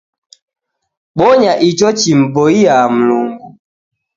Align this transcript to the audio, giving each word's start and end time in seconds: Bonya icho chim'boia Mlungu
Bonya 1.17 1.53
icho 1.69 1.89
chim'boia 1.99 2.75
Mlungu 2.95 3.45